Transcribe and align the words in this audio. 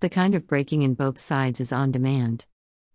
The 0.00 0.08
kind 0.08 0.36
of 0.36 0.46
breaking 0.46 0.82
in 0.82 0.94
both 0.94 1.18
sides 1.18 1.60
is 1.60 1.72
on 1.72 1.90
demand. 1.90 2.46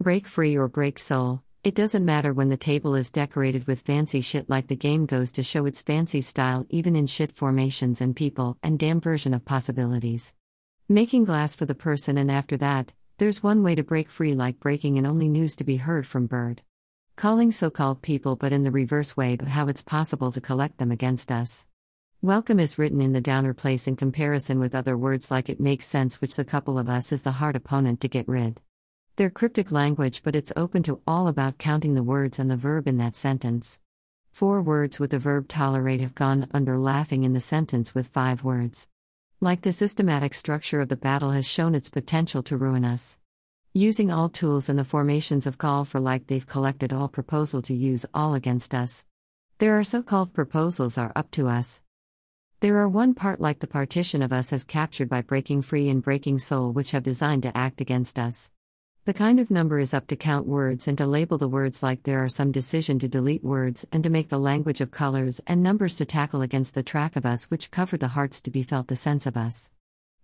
Break 0.00 0.26
free 0.26 0.56
or 0.56 0.66
break 0.66 0.98
soul, 0.98 1.42
it 1.62 1.74
doesn't 1.74 2.06
matter 2.06 2.32
when 2.32 2.48
the 2.48 2.56
table 2.56 2.94
is 2.94 3.10
decorated 3.10 3.66
with 3.66 3.82
fancy 3.82 4.22
shit 4.22 4.48
like 4.48 4.68
the 4.68 4.76
game 4.76 5.04
goes 5.04 5.30
to 5.32 5.42
show 5.42 5.66
its 5.66 5.82
fancy 5.82 6.22
style 6.22 6.64
even 6.70 6.96
in 6.96 7.06
shit 7.06 7.32
formations 7.32 8.00
and 8.00 8.16
people 8.16 8.56
and 8.62 8.78
damn 8.78 8.98
version 8.98 9.34
of 9.34 9.44
possibilities. 9.44 10.34
Making 10.88 11.24
glass 11.24 11.54
for 11.54 11.66
the 11.66 11.74
person 11.74 12.16
and 12.16 12.30
after 12.30 12.56
that, 12.56 12.94
there's 13.18 13.42
one 13.42 13.62
way 13.62 13.74
to 13.74 13.82
break 13.82 14.08
free 14.08 14.34
like 14.34 14.58
breaking 14.58 14.96
and 14.96 15.06
only 15.06 15.28
news 15.28 15.54
to 15.56 15.64
be 15.64 15.76
heard 15.76 16.06
from 16.06 16.26
Bird. 16.26 16.62
Calling 17.14 17.52
so 17.52 17.68
called 17.68 18.00
people 18.00 18.36
but 18.36 18.54
in 18.54 18.64
the 18.64 18.70
reverse 18.70 19.18
way 19.18 19.36
but 19.36 19.48
how 19.48 19.68
it's 19.68 19.82
possible 19.82 20.32
to 20.32 20.40
collect 20.40 20.78
them 20.78 20.90
against 20.90 21.30
us. 21.30 21.66
Welcome 22.22 22.58
is 22.58 22.78
written 22.78 23.02
in 23.02 23.12
the 23.12 23.20
downer 23.20 23.52
place 23.52 23.86
in 23.86 23.94
comparison 23.94 24.58
with 24.58 24.74
other 24.74 24.96
words 24.96 25.30
like 25.30 25.50
it 25.50 25.60
makes 25.60 25.84
sense, 25.84 26.18
which 26.18 26.34
the 26.34 26.46
couple 26.46 26.78
of 26.78 26.88
us 26.88 27.12
is 27.12 27.20
the 27.20 27.32
hard 27.32 27.56
opponent 27.56 28.00
to 28.00 28.08
get 28.08 28.26
rid. 28.26 28.58
They're 29.16 29.28
cryptic 29.28 29.70
language, 29.70 30.22
but 30.22 30.34
it's 30.34 30.52
open 30.56 30.82
to 30.84 31.02
all 31.06 31.28
about 31.28 31.58
counting 31.58 31.94
the 31.94 32.02
words 32.02 32.38
and 32.38 32.50
the 32.50 32.56
verb 32.56 32.88
in 32.88 32.96
that 32.96 33.14
sentence. 33.14 33.80
Four 34.32 34.62
words 34.62 34.98
with 34.98 35.10
the 35.10 35.18
verb 35.18 35.46
tolerate 35.46 36.00
have 36.00 36.14
gone 36.14 36.48
under 36.54 36.78
laughing 36.78 37.22
in 37.22 37.34
the 37.34 37.38
sentence 37.38 37.94
with 37.94 38.08
five 38.08 38.42
words. 38.42 38.88
Like 39.38 39.60
the 39.60 39.70
systematic 39.70 40.32
structure 40.32 40.80
of 40.80 40.88
the 40.88 40.96
battle 40.96 41.32
has 41.32 41.46
shown 41.46 41.74
its 41.74 41.90
potential 41.90 42.42
to 42.44 42.56
ruin 42.56 42.84
us. 42.86 43.18
Using 43.74 44.10
all 44.10 44.30
tools 44.30 44.70
and 44.70 44.78
the 44.78 44.84
formations 44.84 45.46
of 45.46 45.58
call 45.58 45.84
for 45.84 46.00
like 46.00 46.28
they've 46.28 46.46
collected 46.46 46.94
all 46.94 47.08
proposal 47.08 47.60
to 47.60 47.74
use 47.74 48.06
all 48.14 48.32
against 48.32 48.74
us. 48.74 49.04
There 49.58 49.78
are 49.78 49.84
so 49.84 50.02
called 50.02 50.32
proposals 50.32 50.96
are 50.96 51.12
up 51.14 51.30
to 51.32 51.48
us. 51.48 51.82
There 52.60 52.78
are 52.78 52.88
one 52.88 53.12
part 53.12 53.38
like 53.38 53.58
the 53.58 53.66
partition 53.66 54.22
of 54.22 54.32
us 54.32 54.50
as 54.50 54.64
captured 54.64 55.10
by 55.10 55.20
breaking 55.20 55.60
free 55.60 55.90
and 55.90 56.02
breaking 56.02 56.38
soul 56.38 56.72
which 56.72 56.92
have 56.92 57.02
designed 57.02 57.42
to 57.42 57.54
act 57.54 57.82
against 57.82 58.18
us. 58.18 58.50
The 59.04 59.12
kind 59.12 59.38
of 59.38 59.50
number 59.50 59.78
is 59.78 59.92
up 59.92 60.06
to 60.06 60.16
count 60.16 60.46
words 60.46 60.88
and 60.88 60.96
to 60.96 61.06
label 61.06 61.36
the 61.36 61.50
words 61.50 61.82
like 61.82 62.04
there 62.04 62.24
are 62.24 62.30
some 62.30 62.52
decision 62.52 62.98
to 63.00 63.08
delete 63.08 63.44
words 63.44 63.84
and 63.92 64.02
to 64.02 64.08
make 64.08 64.30
the 64.30 64.38
language 64.38 64.80
of 64.80 64.90
colors 64.90 65.38
and 65.46 65.62
numbers 65.62 65.96
to 65.96 66.06
tackle 66.06 66.40
against 66.40 66.74
the 66.74 66.82
track 66.82 67.14
of 67.14 67.26
us 67.26 67.44
which 67.50 67.70
cover 67.70 67.98
the 67.98 68.08
hearts 68.08 68.40
to 68.40 68.50
be 68.50 68.62
felt 68.62 68.88
the 68.88 68.96
sense 68.96 69.26
of 69.26 69.36
us. 69.36 69.70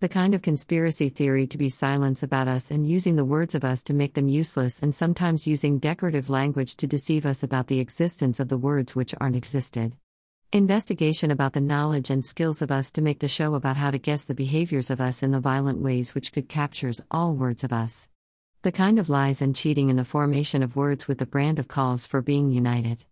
The 0.00 0.08
kind 0.10 0.34
of 0.34 0.42
conspiracy 0.42 1.08
theory 1.08 1.46
to 1.46 1.56
be 1.56 1.70
silence 1.70 2.22
about 2.22 2.46
us 2.46 2.70
and 2.70 2.86
using 2.86 3.16
the 3.16 3.24
words 3.24 3.54
of 3.54 3.64
us 3.64 3.82
to 3.84 3.94
make 3.94 4.12
them 4.12 4.28
useless 4.28 4.82
and 4.82 4.94
sometimes 4.94 5.46
using 5.46 5.78
decorative 5.78 6.28
language 6.28 6.76
to 6.76 6.86
deceive 6.86 7.24
us 7.24 7.42
about 7.42 7.68
the 7.68 7.80
existence 7.80 8.38
of 8.38 8.48
the 8.48 8.58
words 8.58 8.94
which 8.94 9.14
aren't 9.18 9.34
existed. 9.34 9.96
Investigation 10.54 11.30
about 11.30 11.52
the 11.52 11.60
knowledge 11.60 12.08
and 12.08 12.24
skills 12.24 12.62
of 12.62 12.70
us 12.70 12.90
to 12.92 13.02
make 13.02 13.18
the 13.18 13.28
show 13.28 13.54
about 13.54 13.76
how 13.76 13.90
to 13.90 13.98
guess 13.98 14.24
the 14.24 14.34
behaviors 14.34 14.88
of 14.88 14.98
us 14.98 15.22
in 15.22 15.30
the 15.30 15.40
violent 15.40 15.78
ways 15.78 16.14
which 16.14 16.32
could 16.32 16.48
captures 16.48 17.04
all 17.10 17.34
words 17.34 17.64
of 17.64 17.70
us. 17.70 18.08
The 18.62 18.72
kind 18.72 18.98
of 18.98 19.10
lies 19.10 19.42
and 19.42 19.54
cheating 19.54 19.90
in 19.90 19.96
the 19.96 20.06
formation 20.06 20.62
of 20.62 20.74
words 20.74 21.06
with 21.06 21.18
the 21.18 21.26
brand 21.26 21.58
of 21.58 21.68
calls 21.68 22.06
for 22.06 22.22
being 22.22 22.50
united. 22.50 23.04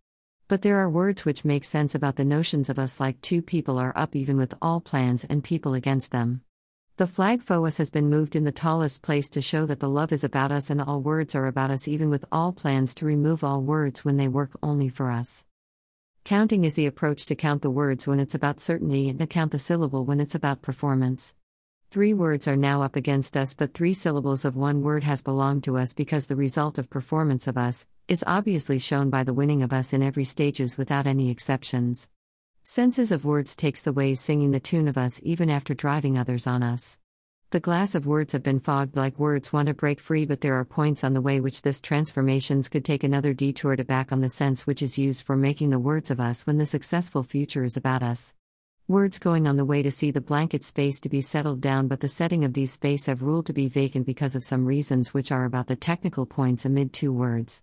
But 0.48 0.62
there 0.62 0.78
are 0.78 0.88
words 0.88 1.26
which 1.26 1.44
make 1.44 1.64
sense 1.64 1.94
about 1.94 2.16
the 2.16 2.24
notions 2.24 2.70
of 2.70 2.78
us 2.78 3.00
like 3.00 3.20
two 3.20 3.42
people 3.42 3.76
are 3.76 3.92
up 3.94 4.16
even 4.16 4.38
with 4.38 4.54
all 4.62 4.80
plans 4.80 5.22
and 5.24 5.44
people 5.44 5.74
against 5.74 6.12
them. 6.12 6.40
The 6.96 7.06
flag 7.06 7.42
for 7.42 7.66
us 7.66 7.76
has 7.76 7.90
been 7.90 8.08
moved 8.08 8.34
in 8.34 8.44
the 8.44 8.50
tallest 8.50 9.02
place 9.02 9.28
to 9.28 9.42
show 9.42 9.66
that 9.66 9.80
the 9.80 9.90
love 9.90 10.10
is 10.10 10.24
about 10.24 10.52
us 10.52 10.70
and 10.70 10.80
all 10.80 11.02
words 11.02 11.34
are 11.34 11.46
about 11.46 11.70
us, 11.70 11.86
even 11.86 12.08
with 12.08 12.24
all 12.32 12.52
plans 12.52 12.94
to 12.94 13.04
remove 13.04 13.44
all 13.44 13.60
words 13.60 14.06
when 14.06 14.16
they 14.16 14.26
work 14.26 14.52
only 14.62 14.88
for 14.88 15.10
us. 15.10 15.44
Counting 16.26 16.64
is 16.64 16.74
the 16.74 16.86
approach 16.86 17.24
to 17.26 17.36
count 17.36 17.62
the 17.62 17.70
words 17.70 18.04
when 18.04 18.18
it's 18.18 18.34
about 18.34 18.58
certainty 18.58 19.08
and 19.08 19.16
to 19.20 19.28
count 19.28 19.52
the 19.52 19.60
syllable 19.60 20.04
when 20.04 20.18
it's 20.18 20.34
about 20.34 20.60
performance. 20.60 21.36
Three 21.92 22.12
words 22.12 22.48
are 22.48 22.56
now 22.56 22.82
up 22.82 22.96
against 22.96 23.36
us, 23.36 23.54
but 23.54 23.74
three 23.74 23.94
syllables 23.94 24.44
of 24.44 24.56
one 24.56 24.82
word 24.82 25.04
has 25.04 25.22
belonged 25.22 25.62
to 25.62 25.76
us 25.76 25.94
because 25.94 26.26
the 26.26 26.34
result 26.34 26.78
of 26.78 26.90
performance 26.90 27.46
of 27.46 27.56
us 27.56 27.86
is 28.08 28.24
obviously 28.26 28.80
shown 28.80 29.08
by 29.08 29.22
the 29.22 29.32
winning 29.32 29.62
of 29.62 29.72
us 29.72 29.92
in 29.92 30.02
every 30.02 30.24
stages 30.24 30.76
without 30.76 31.06
any 31.06 31.30
exceptions. 31.30 32.10
Senses 32.64 33.12
of 33.12 33.24
words 33.24 33.54
takes 33.54 33.82
the 33.82 33.92
ways 33.92 34.18
singing 34.18 34.50
the 34.50 34.58
tune 34.58 34.88
of 34.88 34.98
us 34.98 35.20
even 35.22 35.48
after 35.48 35.74
driving 35.74 36.18
others 36.18 36.48
on 36.48 36.60
us. 36.60 36.98
The 37.56 37.60
glass 37.60 37.94
of 37.94 38.04
words 38.06 38.34
have 38.34 38.42
been 38.42 38.58
fogged 38.58 38.96
like 38.96 39.18
words 39.18 39.50
want 39.50 39.68
to 39.68 39.72
break 39.72 39.98
free, 39.98 40.26
but 40.26 40.42
there 40.42 40.56
are 40.56 40.64
points 40.66 41.02
on 41.02 41.14
the 41.14 41.22
way 41.22 41.40
which 41.40 41.62
this 41.62 41.80
transformations 41.80 42.68
could 42.68 42.84
take 42.84 43.02
another 43.02 43.32
detour 43.32 43.76
to 43.76 43.82
back 43.82 44.12
on 44.12 44.20
the 44.20 44.28
sense 44.28 44.66
which 44.66 44.82
is 44.82 44.98
used 44.98 45.24
for 45.24 45.38
making 45.38 45.70
the 45.70 45.78
words 45.78 46.10
of 46.10 46.20
us 46.20 46.46
when 46.46 46.58
the 46.58 46.66
successful 46.66 47.22
future 47.22 47.64
is 47.64 47.74
about 47.74 48.02
us. 48.02 48.34
Words 48.88 49.18
going 49.18 49.46
on 49.46 49.56
the 49.56 49.64
way 49.64 49.82
to 49.82 49.90
see 49.90 50.10
the 50.10 50.20
blanket 50.20 50.64
space 50.64 51.00
to 51.00 51.08
be 51.08 51.22
settled 51.22 51.62
down, 51.62 51.88
but 51.88 52.00
the 52.00 52.08
setting 52.08 52.44
of 52.44 52.52
these 52.52 52.72
space 52.72 53.06
have 53.06 53.22
ruled 53.22 53.46
to 53.46 53.54
be 53.54 53.68
vacant 53.68 54.04
because 54.04 54.36
of 54.36 54.44
some 54.44 54.66
reasons 54.66 55.14
which 55.14 55.32
are 55.32 55.46
about 55.46 55.66
the 55.66 55.76
technical 55.76 56.26
points 56.26 56.66
amid 56.66 56.92
two 56.92 57.10
words. 57.10 57.62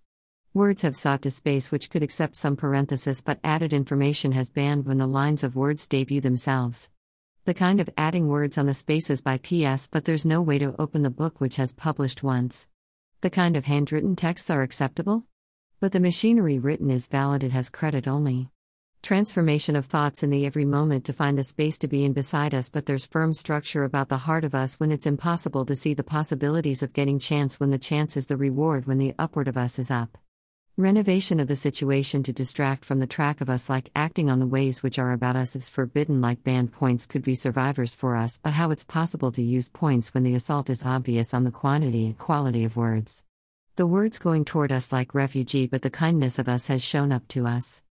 Words 0.55 0.81
have 0.81 0.95
sought 0.95 1.21
to 1.21 1.29
space 1.29 1.71
which 1.71 1.91
could 1.91 2.01
accept 2.01 2.35
some 2.35 2.55
parenthesis, 2.55 3.21
but 3.21 3.39
added 3.43 3.73
information 3.73 4.31
has 4.31 4.49
banned 4.49 4.87
when 4.87 4.97
the 4.97 5.05
lines 5.05 5.43
of 5.43 5.55
words 5.55 5.85
debut 5.85 6.19
themselves. 6.19 6.89
The 7.45 7.53
kind 7.53 7.81
of 7.81 7.89
adding 7.97 8.29
words 8.29 8.57
on 8.57 8.67
the 8.67 8.73
spaces 8.73 9.19
by 9.19 9.37
PS, 9.37 9.87
but 9.87 10.05
there's 10.05 10.25
no 10.25 10.41
way 10.41 10.59
to 10.59 10.73
open 10.79 11.01
the 11.01 11.09
book 11.09 11.41
which 11.41 11.57
has 11.57 11.73
published 11.73 12.23
once. 12.23 12.69
The 13.19 13.29
kind 13.29 13.57
of 13.57 13.65
handwritten 13.65 14.15
texts 14.15 14.49
are 14.49 14.61
acceptable? 14.61 15.25
But 15.81 15.91
the 15.91 15.99
machinery 15.99 16.57
written 16.57 16.89
is 16.89 17.09
valid, 17.09 17.43
it 17.43 17.51
has 17.51 17.69
credit 17.69 18.07
only 18.07 18.49
transformation 19.01 19.75
of 19.75 19.85
thoughts 19.85 20.23
in 20.23 20.29
the 20.29 20.45
every 20.45 20.63
moment 20.63 21.03
to 21.03 21.11
find 21.11 21.37
the 21.37 21.43
space 21.43 21.77
to 21.77 21.89
be 21.89 22.05
in 22.05 22.13
beside 22.13 22.55
us, 22.55 22.69
but 22.69 22.85
there's 22.85 23.05
firm 23.05 23.33
structure 23.33 23.83
about 23.83 24.07
the 24.07 24.19
heart 24.19 24.45
of 24.45 24.55
us 24.55 24.79
when 24.79 24.93
it's 24.93 25.05
impossible 25.05 25.65
to 25.65 25.75
see 25.75 25.93
the 25.93 26.05
possibilities 26.05 26.81
of 26.81 26.93
getting 26.93 27.19
chance 27.19 27.59
when 27.59 27.71
the 27.71 27.77
chance 27.77 28.15
is 28.15 28.27
the 28.27 28.37
reward 28.37 28.85
when 28.85 28.99
the 28.99 29.13
upward 29.19 29.49
of 29.49 29.57
us 29.57 29.77
is 29.77 29.91
up. 29.91 30.17
Renovation 30.77 31.39
of 31.39 31.47
the 31.47 31.55
situation 31.55 32.23
to 32.23 32.33
distract 32.33 32.83
from 32.83 32.97
the 32.97 33.05
track 33.05 33.41
of 33.41 33.49
us, 33.49 33.69
like 33.69 33.91
acting 33.95 34.27
on 34.27 34.39
the 34.39 34.47
ways 34.47 34.81
which 34.81 34.97
are 34.97 35.11
about 35.11 35.35
us, 35.35 35.55
is 35.55 35.69
forbidden, 35.69 36.19
like 36.19 36.43
banned 36.43 36.71
points 36.71 37.05
could 37.05 37.21
be 37.21 37.35
survivors 37.35 37.93
for 37.93 38.15
us, 38.15 38.39
but 38.43 38.53
how 38.53 38.71
it's 38.71 38.83
possible 38.83 39.31
to 39.33 39.43
use 39.43 39.69
points 39.69 40.15
when 40.15 40.23
the 40.23 40.33
assault 40.33 40.71
is 40.71 40.83
obvious 40.83 41.31
on 41.31 41.43
the 41.43 41.51
quantity 41.51 42.07
and 42.07 42.17
quality 42.17 42.63
of 42.63 42.75
words. 42.75 43.23
The 43.75 43.85
words 43.85 44.17
going 44.17 44.45
toward 44.45 44.71
us 44.71 44.91
like 44.91 45.13
refugee, 45.13 45.67
but 45.67 45.83
the 45.83 45.91
kindness 45.91 46.39
of 46.39 46.49
us 46.49 46.65
has 46.69 46.83
shown 46.83 47.11
up 47.11 47.27
to 47.27 47.45
us. 47.45 47.83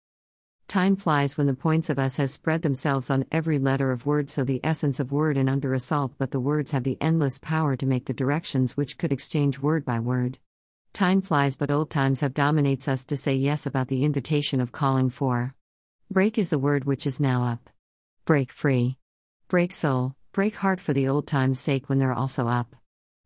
Time 0.67 0.97
flies 0.97 1.37
when 1.37 1.49
the 1.49 1.53
points 1.53 1.91
of 1.91 1.99
us 1.99 2.17
has 2.17 2.33
spread 2.33 2.63
themselves 2.63 3.11
on 3.11 3.27
every 3.31 3.59
letter 3.59 3.93
of 3.93 4.07
word 4.07 4.31
so 4.31 4.43
the 4.43 4.61
essence 4.65 4.99
of 4.99 5.13
word 5.13 5.37
and 5.37 5.51
under 5.51 5.75
assault 5.75 6.15
but 6.17 6.31
the 6.31 6.41
words 6.41 6.71
have 6.71 6.85
the 6.85 6.97
endless 6.99 7.39
power 7.39 7.77
to 7.77 7.85
make 7.85 8.07
the 8.07 8.15
directions 8.15 8.75
which 8.75 8.97
could 8.97 9.13
exchange 9.13 9.59
word 9.59 9.85
by 9.85 10.01
word. 10.01 10.39
Time 10.93 11.23
flies 11.23 11.57
but 11.57 11.71
old 11.71 11.91
times 11.91 12.21
have 12.21 12.35
dominates 12.35 12.89
us 12.89 13.05
to 13.07 13.17
say 13.17 13.35
yes 13.35 13.65
about 13.65 13.89
the 13.89 14.05
invitation 14.05 14.61
of 14.61 14.73
calling 14.73 15.09
for. 15.09 15.55
Break 16.11 16.37
is 16.37 16.51
the 16.51 16.59
word 16.59 16.85
which 16.85 17.07
is 17.07 17.21
now 17.21 17.45
up. 17.45 17.71
Break 18.25 18.53
free. 18.53 18.99
Break 19.49 19.73
soul, 19.73 20.15
break 20.33 20.57
heart 20.57 20.81
for 20.81 20.93
the 20.93 21.09
old 21.09 21.27
times' 21.27 21.61
sake 21.61 21.89
when 21.89 21.99
they're 21.99 22.13
also 22.13 22.49
up. 22.49 22.77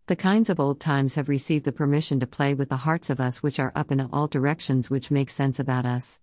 The 0.07 0.17
kinds 0.17 0.51
of 0.51 0.61
old 0.61 0.81
times 0.81 1.15
have 1.15 1.31
received 1.31 1.65
the 1.65 1.73
permission 1.73 2.21
to 2.21 2.27
play 2.27 2.53
with 2.55 2.69
the 2.69 2.77
hearts 2.77 3.09
of 3.09 3.21
us 3.21 3.43
which 3.43 3.59
are 3.59 3.73
up 3.75 3.91
in 3.91 4.01
all 4.01 4.29
directions 4.29 4.91
which 4.91 5.11
make 5.11 5.31
sense 5.31 5.59
about 5.59 5.87
us. 5.87 6.21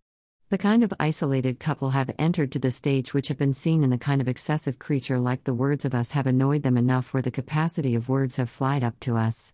The 0.49 0.57
kind 0.59 0.83
of 0.83 0.93
isolated 0.99 1.59
couple 1.59 1.89
have 1.89 2.13
entered 2.19 2.51
to 2.51 2.59
the 2.59 2.71
stage 2.71 3.13
which 3.13 3.29
have 3.29 3.37
been 3.37 3.53
seen 3.53 3.83
in 3.83 3.89
the 3.89 3.97
kind 3.97 4.21
of 4.21 4.27
excessive 4.27 4.77
creature 4.77 5.17
like 5.17 5.45
the 5.45 5.53
words 5.53 5.85
of 5.85 5.95
us 5.95 6.11
have 6.11 6.27
annoyed 6.27 6.61
them 6.61 6.77
enough 6.77 7.13
where 7.13 7.23
the 7.23 7.31
capacity 7.31 7.95
of 7.95 8.09
words 8.09 8.35
have 8.35 8.49
flied 8.49 8.83
up 8.83 8.99
to 8.99 9.17
us. 9.17 9.53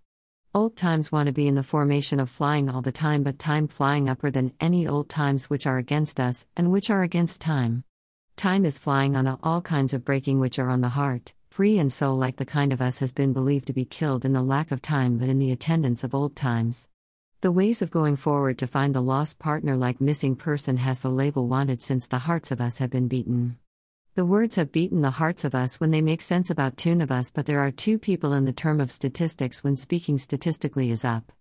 Old 0.58 0.76
times 0.76 1.12
want 1.12 1.28
to 1.28 1.32
be 1.32 1.48
in 1.48 1.54
the 1.54 1.62
formation 1.62 2.20
of 2.20 2.32
flying 2.32 2.68
all 2.68 2.82
the 2.82 2.92
time, 2.92 3.22
but 3.22 3.38
time 3.38 3.68
flying 3.68 4.10
upper 4.10 4.32
than 4.32 4.54
any 4.60 4.88
old 4.88 5.08
times 5.08 5.52
which 5.52 5.68
are 5.68 5.78
against 5.78 6.20
us, 6.20 6.48
and 6.58 6.72
which 6.72 6.90
are 6.90 7.04
against 7.04 7.42
time. 7.42 7.84
Time 8.38 8.66
is 8.66 8.80
flying 8.80 9.16
on 9.16 9.28
all 9.44 9.62
kinds 9.62 9.94
of 9.94 10.04
breaking 10.04 10.40
which 10.40 10.58
are 10.58 10.70
on 10.70 10.82
the 10.82 10.98
heart, 10.98 11.36
free 11.52 11.78
and 11.78 11.94
soul 11.94 12.18
like 12.18 12.38
the 12.38 12.44
kind 12.44 12.74
of 12.74 12.82
us 12.82 12.98
has 12.98 13.14
been 13.14 13.34
believed 13.34 13.68
to 13.68 13.72
be 13.72 13.86
killed 13.86 14.26
in 14.26 14.34
the 14.34 14.42
lack 14.42 14.72
of 14.72 14.82
time 14.82 15.20
but 15.20 15.30
in 15.30 15.38
the 15.38 15.52
attendance 15.52 16.04
of 16.04 16.16
old 16.16 16.36
times. 16.36 16.90
The 17.42 17.52
ways 17.52 17.84
of 17.84 17.92
going 17.92 18.16
forward 18.16 18.58
to 18.58 18.66
find 18.66 18.96
the 18.96 19.00
lost 19.00 19.38
partner, 19.38 19.78
like 19.78 20.02
missing 20.02 20.36
person, 20.36 20.78
has 20.78 21.02
the 21.02 21.12
label 21.12 21.48
wanted 21.48 21.84
since 21.84 22.08
the 22.08 22.26
hearts 22.26 22.50
of 22.50 22.60
us 22.60 22.80
have 22.80 22.90
been 22.90 23.08
beaten. 23.08 23.60
The 24.18 24.26
words 24.26 24.56
have 24.56 24.72
beaten 24.72 25.02
the 25.02 25.12
hearts 25.12 25.46
of 25.46 25.54
us 25.54 25.80
when 25.80 25.92
they 25.92 26.02
make 26.02 26.24
sense 26.24 26.50
about 26.50 26.76
tune 26.76 27.02
of 27.02 27.12
us, 27.12 27.32
but 27.32 27.46
there 27.46 27.60
are 27.60 27.70
two 27.70 28.00
people 28.00 28.34
in 28.34 28.46
the 28.46 28.52
term 28.52 28.82
of 28.82 28.92
statistics 28.92 29.64
when 29.64 29.76
speaking 29.76 30.18
statistically 30.18 30.90
is 30.90 31.06
up. 31.06 31.32